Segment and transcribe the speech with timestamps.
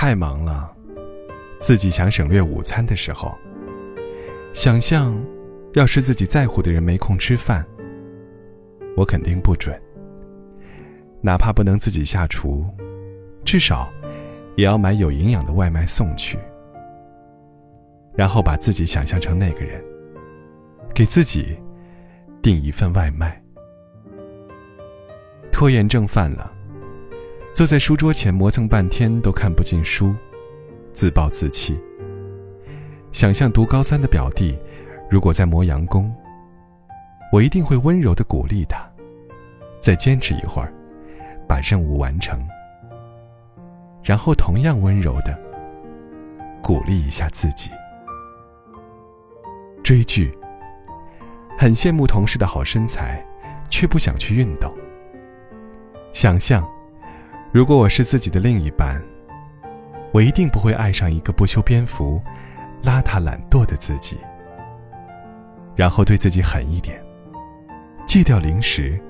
[0.00, 0.72] 太忙了，
[1.60, 3.36] 自己想省略午餐的时候，
[4.54, 5.20] 想象
[5.74, 7.66] 要是自己在乎的人没空吃饭，
[8.96, 9.76] 我肯定不准。
[11.20, 12.64] 哪怕不能自己下厨，
[13.44, 13.90] 至少
[14.54, 16.38] 也要买有营养的外卖送去，
[18.14, 19.84] 然后把自己想象成那个人，
[20.94, 21.58] 给自己
[22.40, 23.42] 订一份外卖。
[25.50, 26.52] 拖延症犯了。
[27.58, 30.14] 坐在书桌前磨蹭半天都看不进书，
[30.92, 31.76] 自暴自弃。
[33.10, 34.56] 想象读高三的表弟，
[35.10, 36.08] 如果在磨洋工，
[37.32, 38.88] 我一定会温柔的鼓励他，
[39.80, 40.72] 再坚持一会儿，
[41.48, 42.40] 把任务完成。
[44.04, 45.36] 然后同样温柔的
[46.62, 47.72] 鼓励一下自己。
[49.82, 50.32] 追剧，
[51.58, 53.20] 很羡慕同事的好身材，
[53.68, 54.72] 却不想去运动。
[56.12, 56.64] 想象。
[57.50, 59.02] 如果我是自己的另一半，
[60.12, 62.20] 我一定不会爱上一个不修边幅、
[62.82, 64.18] 邋遢懒惰的自己。
[65.74, 67.02] 然后对自己狠一点，
[68.06, 69.00] 戒掉零食，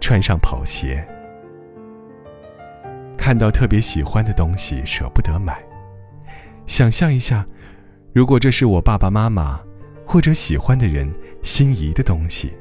[0.00, 1.04] 穿上跑鞋。
[3.16, 5.60] 看到特别喜欢的东西舍不得买，
[6.68, 7.44] 想象一下，
[8.12, 9.60] 如果这是我爸爸妈妈
[10.06, 12.56] 或者喜欢的人心仪的东西，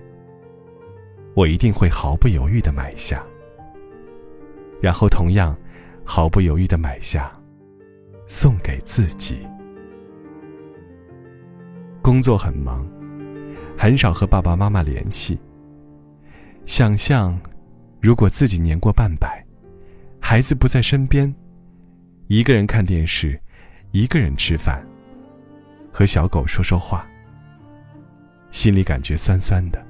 [1.36, 3.24] 我一定会毫不犹豫的买下。
[4.80, 5.58] 然后同样
[6.04, 7.32] 毫不犹豫的买下，
[8.28, 9.46] 送给自己。
[12.02, 12.88] 工作很忙，
[13.78, 15.38] 很少和爸爸妈妈联系。
[16.66, 17.38] 想象，
[18.00, 19.44] 如果自己年过半百，
[20.20, 21.34] 孩子不在身边，
[22.28, 23.40] 一个人看电视，
[23.92, 24.86] 一个人吃饭，
[25.92, 27.06] 和小狗说说话，
[28.52, 29.84] 心里感觉酸酸的。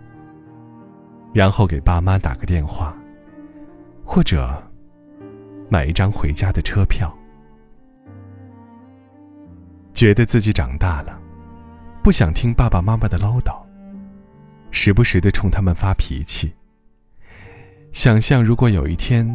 [1.33, 2.95] 然后给爸妈打个电话，
[4.03, 4.63] 或者。
[5.69, 7.13] 买一张回家的车票，
[9.93, 11.19] 觉得自己长大了，
[12.01, 13.61] 不想听爸爸妈妈的唠叨，
[14.71, 16.53] 时不时的冲他们发脾气。
[17.91, 19.27] 想象如果有一天，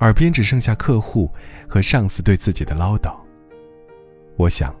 [0.00, 1.30] 耳边只剩下客户
[1.68, 3.14] 和上司对自己的唠叨，
[4.36, 4.74] 我想，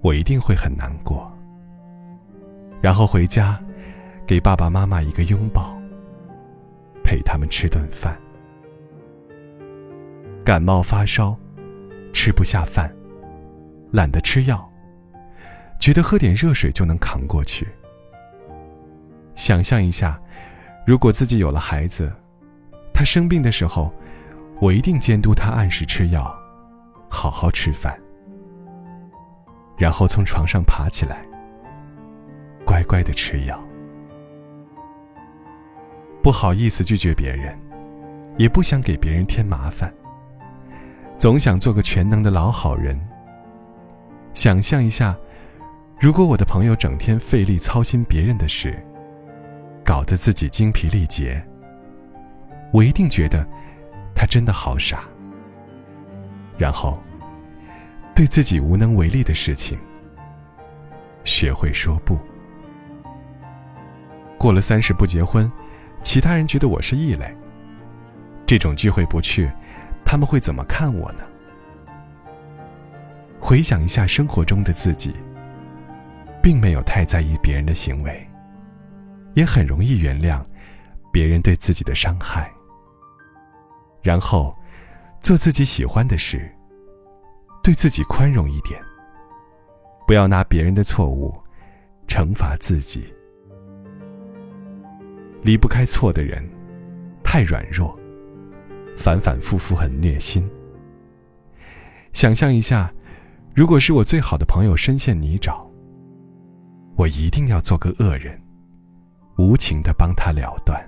[0.00, 1.30] 我一定会很难过。
[2.80, 3.60] 然后回家，
[4.26, 5.76] 给爸爸妈妈一个拥抱，
[7.02, 8.18] 陪他们吃顿饭。
[10.48, 11.36] 感冒发烧，
[12.10, 12.90] 吃不下饭，
[13.92, 14.66] 懒得吃药，
[15.78, 17.68] 觉得喝点热水就能扛过去。
[19.34, 20.18] 想象一下，
[20.86, 22.10] 如果自己有了孩子，
[22.94, 23.92] 他生病的时候，
[24.58, 26.34] 我一定监督他按时吃药，
[27.10, 27.94] 好好吃饭，
[29.76, 31.26] 然后从床上爬起来，
[32.64, 33.62] 乖乖的吃药。
[36.22, 37.54] 不好意思拒绝别人，
[38.38, 39.92] 也不想给别人添麻烦。
[41.18, 42.98] 总想做个全能的老好人。
[44.34, 45.16] 想象一下，
[46.00, 48.80] 如果我的朋友整天费力操心别人的事，
[49.84, 51.44] 搞得自己精疲力竭，
[52.72, 53.44] 我一定觉得
[54.14, 55.02] 他真的好傻。
[56.56, 57.02] 然后，
[58.14, 59.76] 对自己无能为力的事情，
[61.24, 62.16] 学会说不。
[64.38, 65.50] 过了三十不结婚，
[66.04, 67.36] 其他人觉得我是异类。
[68.46, 69.50] 这种聚会不去。
[70.10, 71.22] 他们会怎么看我呢？
[73.38, 75.14] 回想一下生活中的自己，
[76.42, 78.26] 并没有太在意别人的行为，
[79.34, 80.42] 也很容易原谅
[81.12, 82.50] 别人对自己的伤害。
[84.02, 84.56] 然后，
[85.20, 86.50] 做自己喜欢的事，
[87.62, 88.82] 对自己宽容一点，
[90.06, 91.38] 不要拿别人的错误
[92.06, 93.12] 惩罚自己。
[95.42, 96.42] 离不开错的人，
[97.22, 97.97] 太软弱。
[98.98, 100.44] 反反复复很虐心。
[102.12, 102.92] 想象一下，
[103.54, 105.64] 如果是我最好的朋友深陷泥沼，
[106.96, 108.36] 我一定要做个恶人，
[109.38, 110.84] 无情的帮他了断，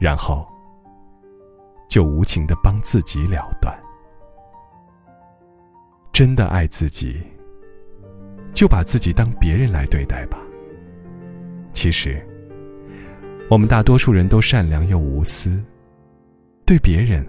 [0.00, 0.44] 然后
[1.88, 3.72] 就无情的帮自己了断。
[6.12, 7.22] 真的爱自己，
[8.52, 10.36] 就把自己当别人来对待吧。
[11.72, 12.20] 其实，
[13.48, 15.62] 我们大多数人都善良又无私。
[16.70, 17.26] 对别人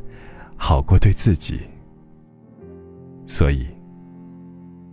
[0.56, 1.60] 好过对自己。
[3.26, 3.66] 所以，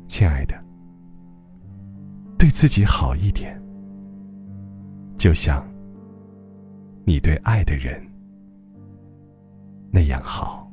[0.07, 0.59] 亲爱的，
[2.39, 3.61] 对自己好一点，
[5.19, 5.63] 就像
[7.05, 8.03] 你对爱的人
[9.93, 10.68] 那样好。